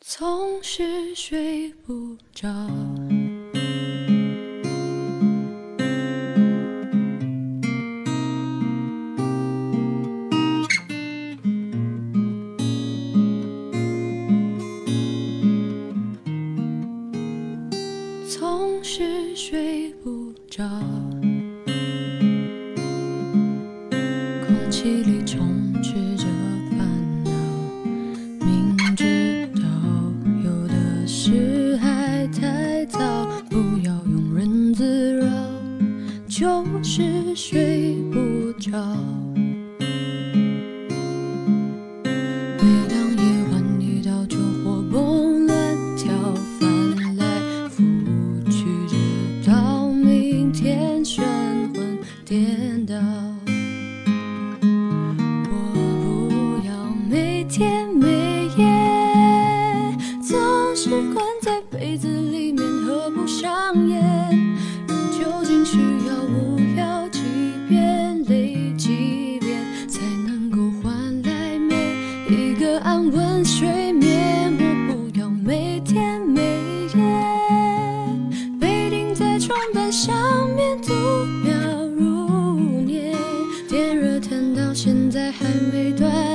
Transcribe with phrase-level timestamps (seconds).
[0.00, 2.48] 总是睡不着。
[85.32, 86.29] 还没断。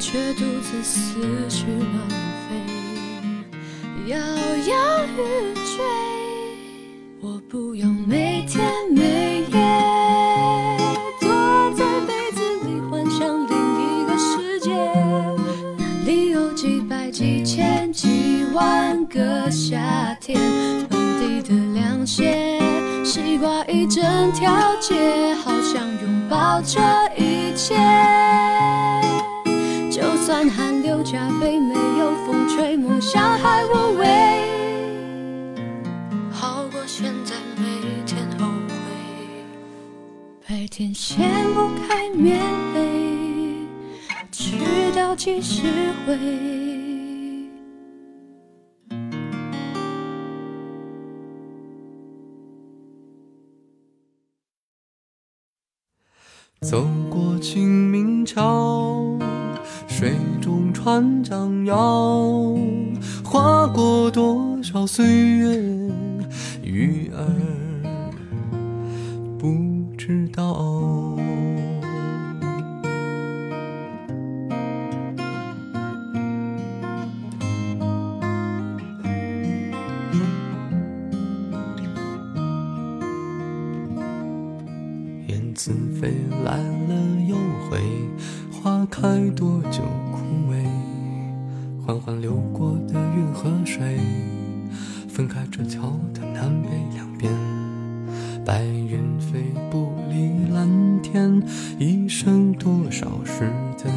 [0.00, 1.20] 却独自思
[1.50, 2.08] 绪乱
[2.46, 2.54] 飞
[4.06, 5.84] 摇摇欲坠
[7.20, 9.58] 我不要每天每夜
[11.20, 11.28] 躲
[11.74, 14.70] 在被子里幻想另一个世界
[15.76, 20.40] 那里有几百几千几万个夏天
[20.88, 22.60] 满地的凉鞋
[23.04, 26.78] 西瓜一整条街好想拥抱着
[41.08, 42.38] 掀不开棉
[42.74, 43.66] 被，
[44.30, 44.58] 去
[44.94, 45.62] 到几时
[46.06, 46.18] 回？
[56.60, 59.18] 走过清明桥，
[59.88, 62.54] 水中船桨摇，
[63.24, 65.56] 划过多少岁月
[66.62, 67.67] 鱼儿。
[70.38, 71.18] 到偶。
[85.26, 86.14] 燕子飞
[86.44, 86.94] 来了
[87.26, 87.34] 又
[87.68, 87.80] 回，
[88.52, 89.82] 花开多久
[90.12, 90.64] 枯萎？
[91.84, 93.98] 缓缓流过的运河水，
[95.08, 97.47] 分开这桥的南北两边。
[98.48, 100.66] 白云飞不离蓝
[101.02, 101.42] 天
[101.78, 103.42] 一生多少时
[103.76, 103.92] 间？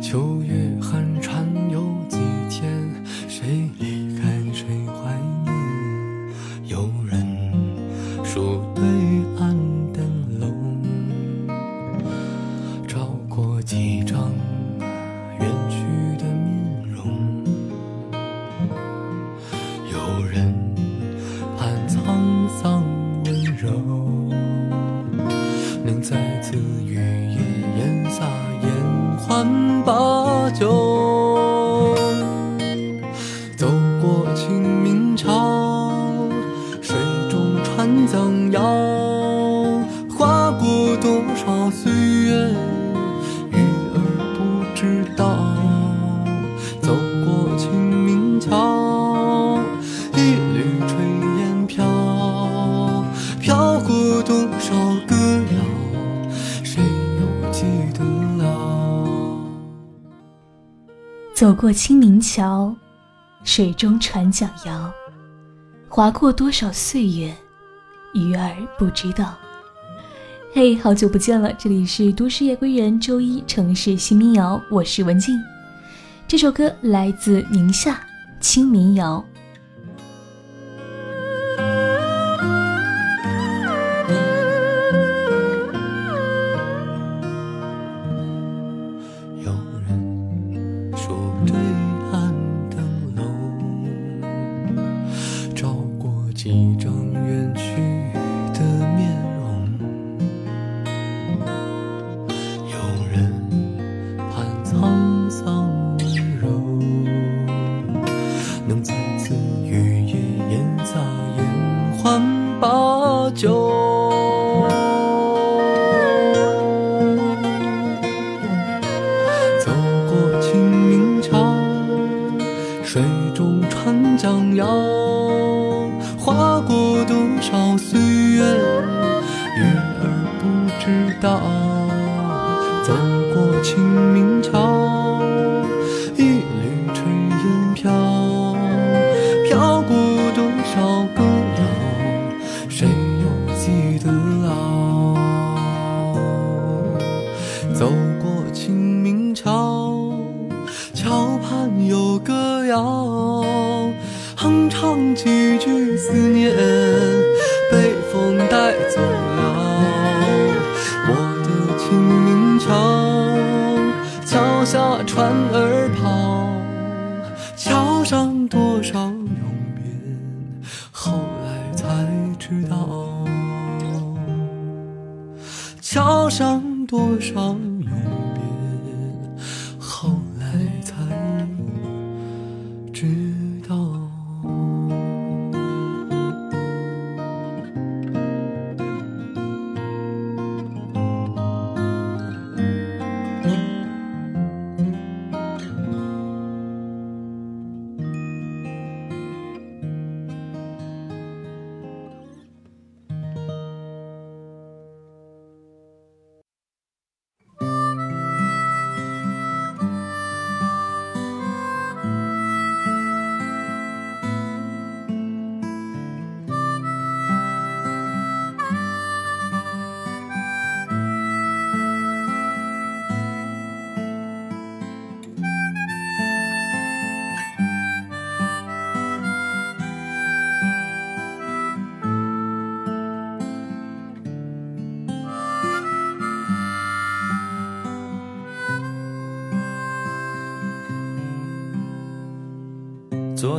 [0.00, 0.73] 秋月
[26.04, 26.54] 再次
[26.84, 27.00] 与野
[27.78, 28.26] 燕撒
[28.62, 30.13] 盐，环抱。
[61.74, 62.74] 清明桥
[63.42, 64.90] 水中船桨摇。
[65.88, 67.34] 划过多少岁月
[68.14, 69.34] 鱼儿不知道。
[70.52, 75.36] 嘿好久不见了这里是都市夜归人周一城市新民谣我是文静。
[76.28, 78.00] 这首歌来自宁夏
[78.40, 79.22] 清明谣。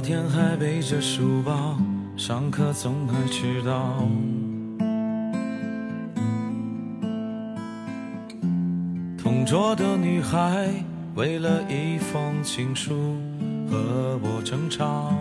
[0.05, 1.75] 天还背着书包
[2.15, 4.07] 上课，总爱迟到。
[9.17, 10.69] 同桌的女孩
[11.15, 13.15] 为了一封情书
[13.67, 15.11] 和我争吵。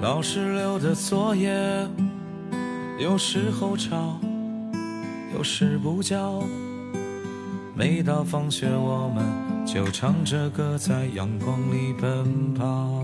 [0.00, 1.52] 老师留的作业
[3.00, 4.20] 有时候抄，
[5.34, 6.40] 有时不交。
[7.74, 9.35] 每到放学，我们。
[9.66, 13.02] 就唱着歌在阳光里奔跑。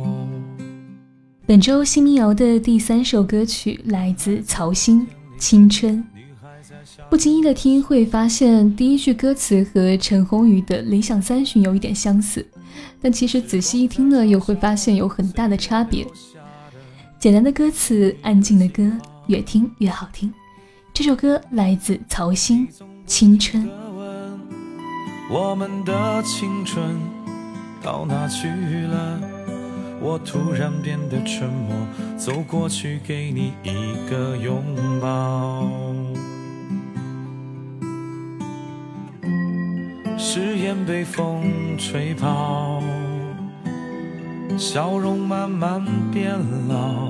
[1.45, 5.05] 本周新民谣的第三首歌曲来自曹新
[5.37, 6.03] 青春。
[7.11, 12.47] 不经意的听会发现第一句歌词和陈鸿宇的理想三旬有一点相似
[13.01, 16.07] 但其实仔细一听呢又会发现有很大的差别。
[17.19, 18.91] 简单的歌词安静的歌
[19.27, 20.33] 越听越好听。
[20.95, 22.69] 这首歌来自曹新
[23.05, 23.92] 青春。
[25.35, 27.01] 我们的青春
[27.83, 29.19] 到哪去了？
[29.99, 31.75] 我突然变得沉默，
[32.19, 34.63] 走过去给你一个拥
[35.01, 35.67] 抱。
[40.19, 42.83] 誓言被风吹跑，
[44.59, 47.09] 笑容慢慢变老，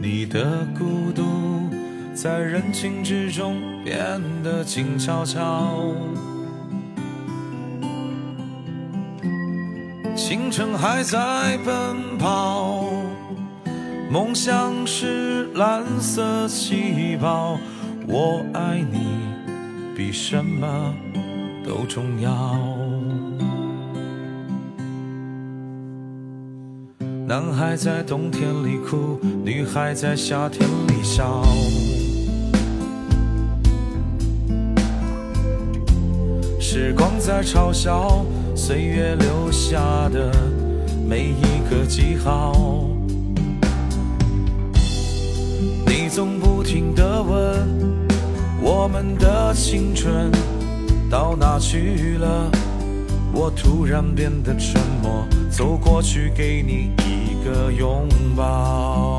[0.00, 1.22] 你的孤独
[2.14, 5.70] 在人群之中变得静悄悄。
[10.16, 12.84] 青春还在奔跑，
[14.08, 17.58] 梦想是蓝色气泡。
[18.06, 19.00] 我爱你
[19.96, 20.94] 比什么
[21.66, 22.56] 都重要。
[27.26, 31.42] 男孩在冬天里哭，女孩在夏天里笑。
[36.60, 38.24] 时光在嘲笑。
[38.56, 40.32] 岁月留下的
[41.06, 42.86] 每一个记号，
[45.84, 47.68] 你总不停的问
[48.62, 50.30] 我们的青春
[51.10, 52.50] 到哪去了？
[53.32, 59.18] 我突然变得沉默，走过去给你一个拥抱。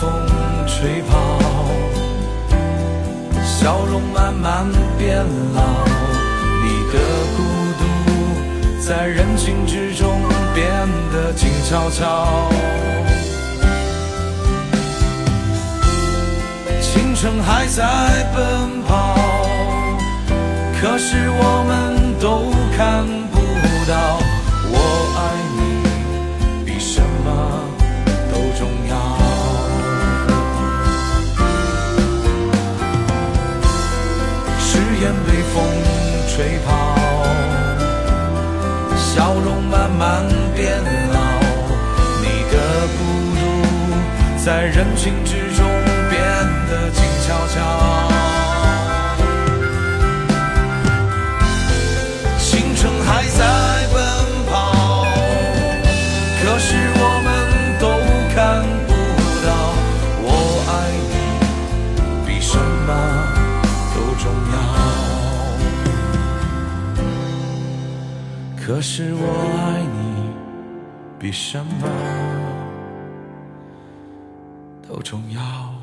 [0.00, 0.10] 风
[0.66, 1.38] 吹跑
[3.42, 4.66] 笑容慢慢
[4.98, 5.18] 变
[5.54, 5.62] 老
[6.62, 6.98] 你的
[7.36, 7.42] 孤
[7.78, 10.20] 独在人群之中
[10.54, 10.66] 变
[11.12, 12.50] 得静悄悄。
[16.80, 19.16] 青春还在奔跑
[20.80, 23.38] 可是我们都看不
[23.88, 24.21] 到。
[36.34, 36.96] 吹跑，
[38.96, 40.24] 笑容慢慢
[40.56, 41.20] 变老，
[42.22, 42.56] 你的
[42.96, 43.00] 孤
[43.36, 43.40] 独。
[44.42, 45.66] 在人群之中
[46.08, 46.18] 变
[46.70, 47.58] 得静悄悄，
[68.74, 69.26] 可是我
[69.58, 70.32] 爱你
[71.18, 71.86] 比什么。
[74.88, 75.81] 都重要。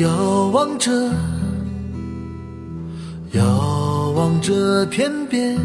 [0.00, 0.90] 遥望着，
[3.32, 5.56] 遥望着天边，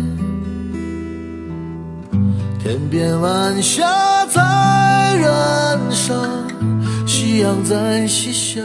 [2.64, 3.84] 天边晚霞
[4.28, 4.42] 在
[5.18, 6.14] 燃烧，
[7.06, 8.62] 夕阳在西下。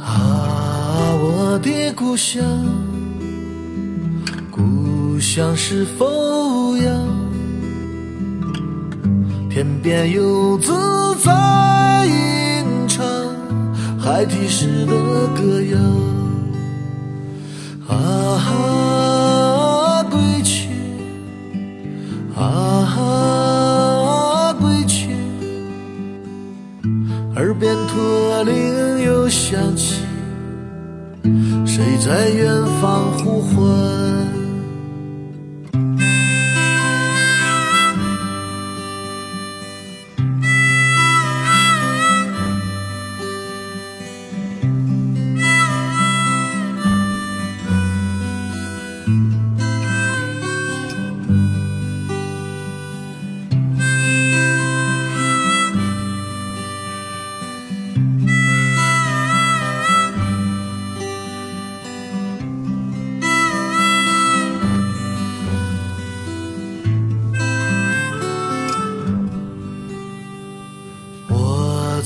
[0.00, 2.42] 啊，我的故乡，
[4.50, 6.90] 故乡是否要？
[9.48, 10.72] 天边游子
[11.24, 12.45] 在吟
[14.06, 14.94] 孩提时的
[15.34, 15.76] 歌谣。
[17.92, 20.68] 啊，归去，
[22.36, 25.08] 啊，归去，
[27.34, 30.02] 耳边驼铃又响起，
[31.66, 33.56] 谁在远方呼唤？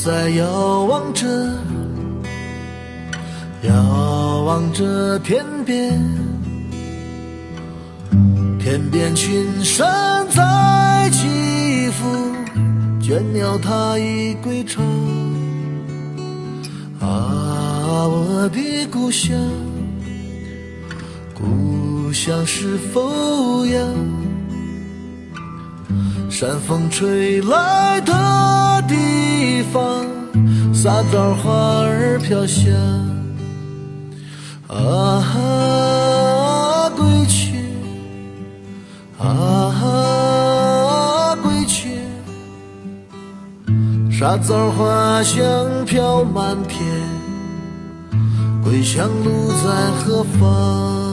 [0.02, 1.26] 在遥望着，
[3.64, 6.00] 遥望着天边，
[8.58, 12.06] 天边群山在起伏，
[13.02, 14.80] 倦鸟它已归巢。
[17.00, 19.38] 啊，我的故乡，
[21.34, 23.84] 故乡是否阳？
[26.30, 28.14] 山风吹来的
[29.40, 30.04] 地方，
[30.74, 32.70] 撒枣花儿飘香。
[34.68, 35.32] 啊，
[36.94, 37.56] 归去，
[39.18, 39.74] 啊，
[41.42, 41.88] 归去，
[44.10, 45.40] 沙枣花香
[45.86, 46.84] 飘满天，
[48.62, 51.09] 归乡路在何方？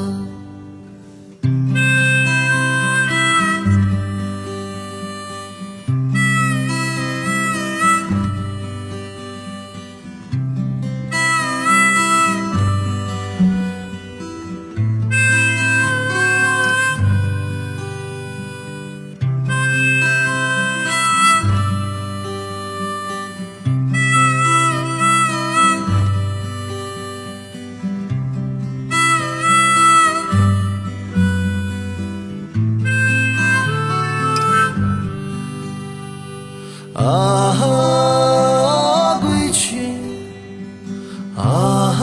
[36.98, 37.54] 啊，
[39.22, 39.94] 归去，
[41.38, 41.94] 啊，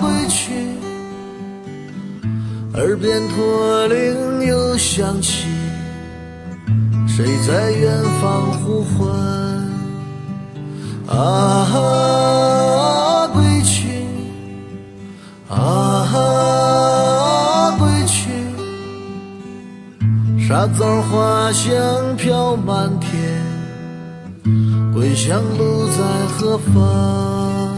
[0.00, 0.52] 归去，
[2.74, 5.46] 耳边驼铃又响起，
[7.08, 9.08] 谁在远方呼唤？
[11.08, 14.04] 啊，归去，
[15.48, 18.28] 啊，归去。
[20.46, 23.11] 沙枣花香飘满天，
[25.12, 27.76] 归乡路在何方？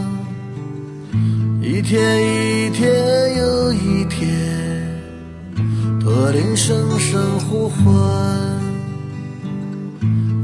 [1.61, 5.03] 一天一天又一天，
[5.99, 7.83] 驼铃声声呼唤。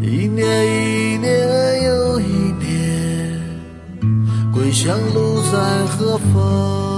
[0.01, 2.25] 一年一年又一
[2.59, 3.39] 年，
[4.51, 6.90] 归乡路在何方？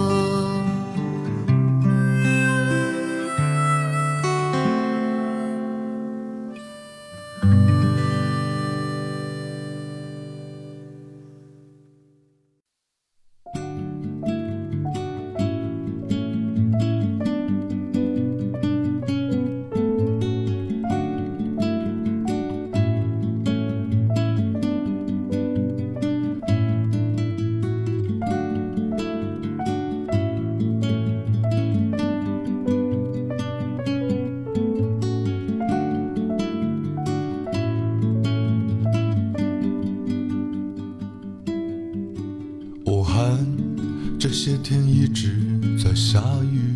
[44.46, 45.38] 些天一直
[45.82, 46.73] 在下雨，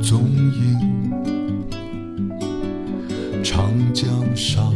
[0.00, 1.00] 踪影。
[3.42, 4.72] 长江上，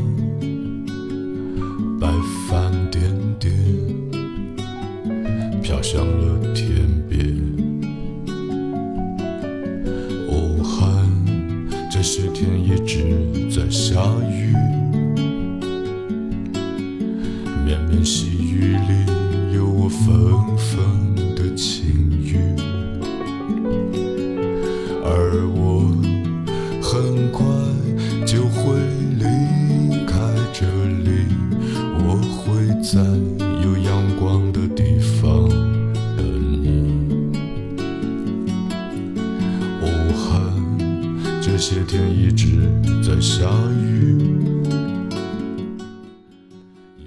[41.56, 42.68] 这些天一直
[43.00, 44.18] 在下雨。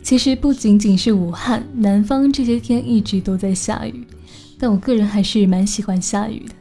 [0.01, 4.07] 其实不仅仅是武汉，南方这些天一直都在下雨，
[4.57, 6.53] 但我个人还是蛮喜欢下雨的。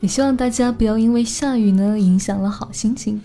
[0.00, 3.20] 也希望大家不要因为下雨呢影响了好心情。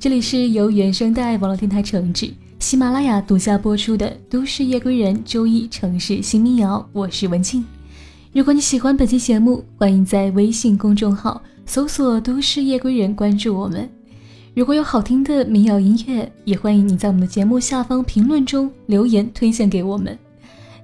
[0.00, 7.64] 这里是由原声带网络电台承制，喜马拉雅独家播出的《都市夜归人》周一城市新民谣，我是文静。
[8.32, 13.86] 如果你喜欢本期节目，欢迎在微信公众号搜索“都市夜归人”关注我们。
[14.54, 20.18] 如果有好听的民谣音乐，也欢迎你在我们的节目下方评论中留言推荐给我们。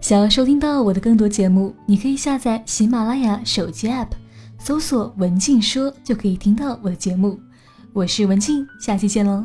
[0.02, 4.08] 想要收听到我的更多节目，你可以下载喜马拉雅手机 app，
[4.58, 7.40] 搜索“文静说”就可以听到我的节目。
[7.94, 9.42] 我是文静，下期见喽。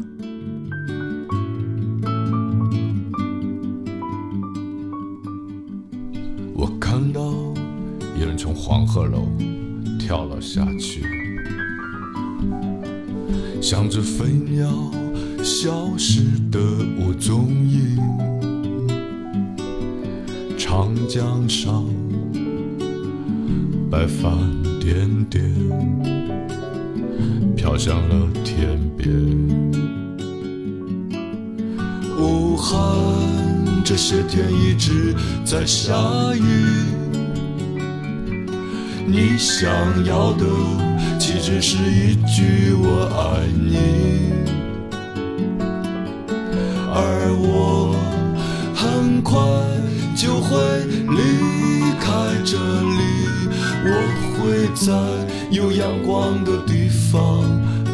[6.53, 7.21] 我看到
[8.19, 9.23] 有人从黄鹤楼
[9.97, 11.28] 跳了下去，
[13.61, 14.67] 像只飞鸟
[15.43, 16.59] 消失得
[16.97, 17.97] 无踪影。
[20.57, 21.85] 长江上，
[23.91, 24.31] 白帆
[24.79, 25.43] 点点，
[27.55, 29.13] 飘向了天边。
[32.17, 32.75] 武汉
[33.83, 35.93] 这些天一直在下
[36.35, 36.41] 雨，
[39.07, 39.69] 你想
[40.05, 40.45] 要的
[41.41, 43.77] 只是一句我爱你？
[46.93, 47.95] 而我
[48.75, 49.39] 很快
[50.15, 50.57] 就会
[51.15, 52.07] 离开
[52.45, 52.99] 这里，
[53.85, 53.87] 我
[54.35, 54.93] 会在
[55.49, 57.41] 有阳光的地方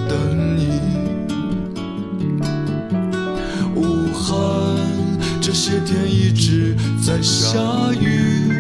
[0.09, 0.81] 等你。
[3.75, 4.35] 武汉
[5.39, 7.59] 这些天一直在下
[7.99, 8.51] 雨，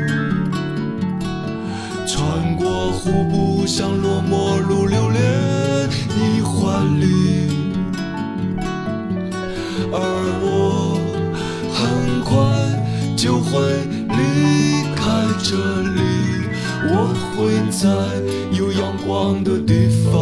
[2.05, 4.59] 穿过湖不想落寞
[5.15, 6.53] 恋你怀
[6.99, 7.03] 里，
[9.91, 9.95] 而
[10.43, 10.45] 我
[11.73, 11.79] 很
[12.23, 12.31] 快
[13.15, 13.51] 就会
[14.09, 14.19] 离
[14.95, 15.03] 开
[15.41, 15.55] 这
[15.95, 15.99] 里，
[16.89, 16.93] 我
[17.31, 17.35] 会
[17.71, 17.83] 在
[18.51, 20.13] 有阳光的地方